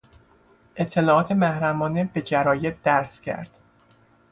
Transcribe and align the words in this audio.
اطلاعات 0.75 1.31
محرمانه 1.31 2.03
به 2.03 2.21
جراید 2.21 2.81
درز 2.81 3.19
کرد. 3.19 3.59